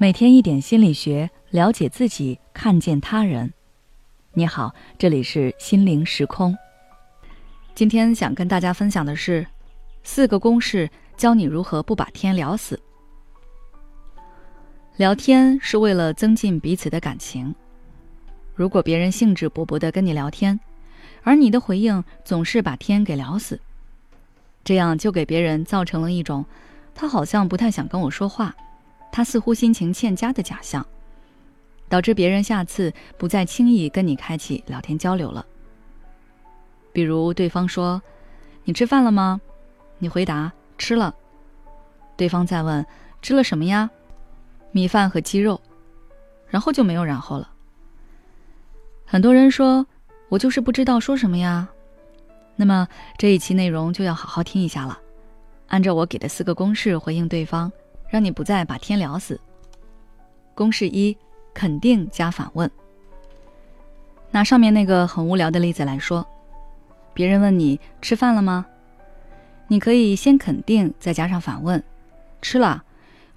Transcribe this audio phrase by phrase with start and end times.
[0.00, 3.52] 每天一点心理学，了解自己，看见他人。
[4.32, 6.56] 你好，这里是心灵时空。
[7.74, 9.44] 今天想跟大家分享的是
[10.04, 12.80] 四个公式，教你如何不把天聊死。
[14.98, 17.52] 聊天是为了增进彼此的感情。
[18.54, 20.60] 如果别人兴致勃勃的跟你聊天，
[21.24, 23.60] 而你的回应总是把天给聊死，
[24.62, 26.44] 这样就给别人造成了一种
[26.94, 28.54] 他好像不太想跟我说话。
[29.10, 30.86] 他似乎心情欠佳的假象，
[31.88, 35.44] 导致别人下次不再轻易跟你开启聊天交流了。
[36.92, 38.02] 比如对方说
[38.64, 39.40] ：“你吃饭了吗？”
[39.98, 41.14] 你回答：“吃了。”
[42.16, 42.84] 对方再问
[43.22, 43.90] ：“吃了什么呀
[44.72, 45.60] ？”“米饭和鸡肉。”
[46.48, 47.50] 然后就没有然后了。
[49.04, 49.86] 很多人说
[50.28, 51.68] ：“我就是不知道说什么呀。”
[52.56, 54.98] 那么这一期内容就要好好听一下了，
[55.68, 57.70] 按照我给的四个公式回应对方。
[58.08, 59.40] 让你不再把天聊死。
[60.54, 61.16] 公式一：
[61.54, 62.70] 肯定加反问。
[64.30, 66.26] 拿上面那个很无聊的例子来说，
[67.14, 68.66] 别人问你吃饭了吗？
[69.68, 71.82] 你可以先肯定，再加上反问：
[72.42, 72.82] 吃了，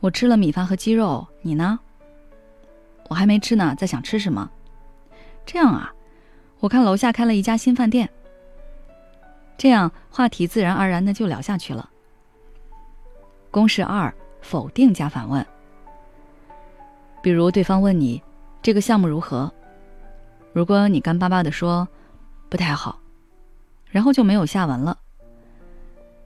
[0.00, 1.26] 我吃了米饭和鸡肉。
[1.42, 1.78] 你呢？
[3.08, 4.50] 我还没吃呢，在想吃什么。
[5.44, 5.92] 这样啊，
[6.60, 8.08] 我看楼下开了一家新饭店。
[9.58, 11.90] 这样话题自然而然的就聊下去了。
[13.50, 14.14] 公式二。
[14.40, 15.44] 否定加反问，
[17.22, 18.22] 比如对方问你
[18.62, 19.52] 这个项目如何，
[20.52, 21.86] 如果你干巴巴的说
[22.48, 23.00] 不太好，
[23.90, 24.98] 然后就没有下文了。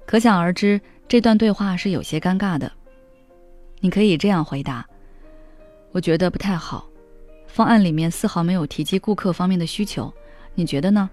[0.07, 2.71] 可想而知，这段对话是有些尴尬的。
[3.81, 4.87] 你可以这样回答：
[5.93, 6.87] 我觉得不太好，
[7.47, 10.13] 方案里面丝毫没有提及顾客方面的需求，
[10.55, 11.11] 你觉得呢？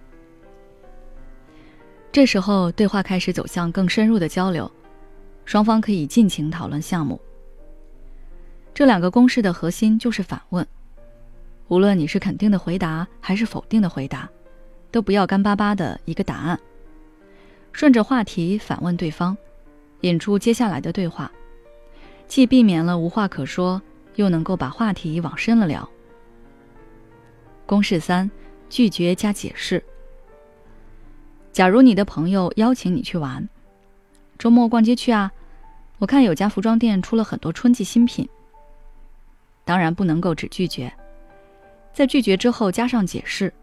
[2.12, 4.70] 这时候对话开始走向更深入的交流。
[5.52, 7.20] 双方可以尽情讨论项目。
[8.74, 10.66] 这两个公式的核心就是反问，
[11.68, 14.30] 无论你是肯定的回答还是否定的回答，
[14.92, 16.58] 都不要干巴巴的一个答案，
[17.74, 19.36] 顺着话题反问对方，
[20.00, 21.30] 引出接下来的对话，
[22.30, 23.82] 既避免了无话可说，
[24.16, 25.86] 又能够把话题往深了聊。
[27.66, 28.32] 公式三：
[28.70, 29.84] 拒绝加解释。
[31.52, 33.50] 假如你的朋友邀请你去玩。
[34.38, 35.32] 周末逛街去啊！
[36.02, 38.28] 我看有家服装店出了很多春季新品。
[39.64, 40.92] 当然不能够只拒绝，
[41.94, 43.54] 在拒绝之后加上解释。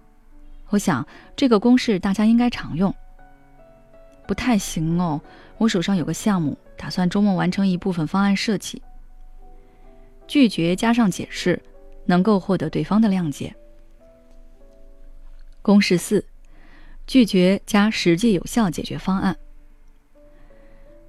[0.69, 1.05] 我想
[1.35, 2.95] 这个公式大家应该常用。
[4.25, 5.21] 不太行哦，
[5.57, 8.81] 我手上有个项目，打算周末完成一部分方案设计。
[10.29, 11.61] 拒绝加上解释，
[12.05, 13.53] 能够获得对方的谅解。
[15.61, 16.25] 公式四：
[17.05, 19.37] 拒绝加实际有效解决方案。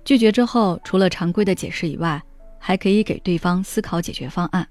[0.09, 2.19] 拒绝之后，除了常规的解释以外，
[2.57, 4.67] 还可以给对方思考解决方案。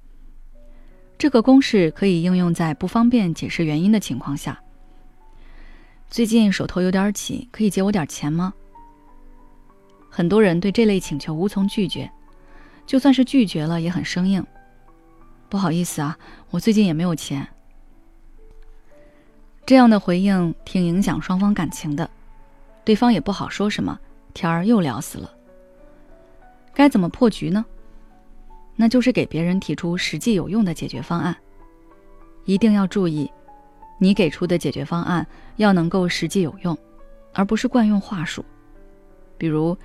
[1.17, 4.61] 这个公式可以应用在不方便解释原因的情况下。
[6.11, 8.53] 最近手头有点紧，可以借我点钱吗？
[10.11, 12.11] 很多人对这类请求无从拒绝，
[12.85, 14.45] 就算是拒绝了也很生硬。
[15.49, 16.19] 不好意思啊，
[16.51, 17.47] 我最近也没有钱。
[19.65, 22.11] 这样的回应挺影响双方感情的，
[22.85, 23.97] 对方也不好说什么。
[24.35, 25.31] 天儿又聊死了，
[26.75, 27.65] 该怎么破局呢？
[28.77, 31.37] 那就是给别人提出实际有用的解决方案。
[32.45, 33.31] 一定要注意，
[33.99, 36.79] 你给出的解决方案要能够实际有用，
[37.35, 38.45] 而不是惯用话术。
[39.37, 39.77] 比如，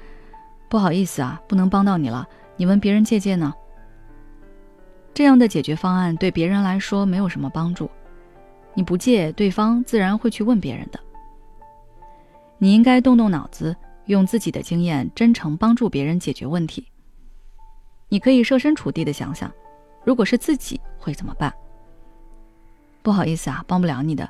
[0.69, 3.53] 不好意思啊，不能帮到你了，你问别人借借呢。
[5.13, 7.89] 这样的解决方案对别人来说没有什么帮助，
[8.75, 10.99] 你不借，对方自然会去问别人的。
[12.57, 13.75] 你应该动动脑子。
[14.05, 16.85] 用自己的经验真诚帮助别人解决问题。
[18.09, 19.51] 你可以设身处地的想想，
[20.03, 21.53] 如果是自己会怎么办？
[23.01, 24.29] 不好意思啊，帮不了你的。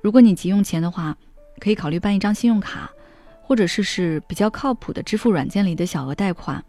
[0.00, 1.16] 如果你急用钱的话，
[1.60, 2.90] 可以考虑办一张信用卡，
[3.42, 6.62] 或者试试比较靠谱的支付软件里的小额贷款。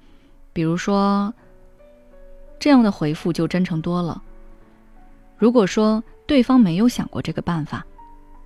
[0.54, 1.34] 比如说，
[2.60, 4.22] 这样的回复就真诚多了。
[5.38, 7.86] 如果说对方没有想过这个办法，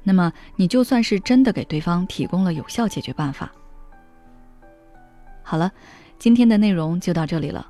[0.03, 3.51] 那么你就算是真的给对方提供了有效解决办法。
[5.49, 5.71] 好了，
[6.19, 7.65] 今天的内容就到这里了。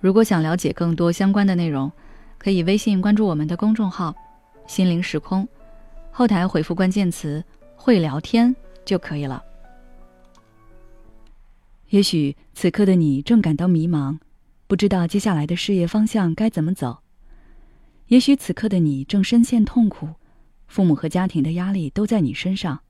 [0.00, 1.92] 如果想了解更多相关的内容，
[2.38, 4.14] 可以微信关注我们的公众号
[4.66, 5.46] “心灵时空”，
[6.10, 7.44] 后台回复关键词
[7.76, 9.44] “会聊天”就可以了。
[11.90, 14.18] 也许此刻的你正感到迷茫，
[14.66, 17.02] 不知道接下来的事业方向该怎么走；
[18.06, 20.08] 也许此刻的你正深陷痛苦，
[20.68, 22.80] 父母和家庭的压力都在你身上，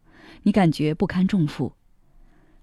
[0.45, 1.73] 你感觉不堪重负。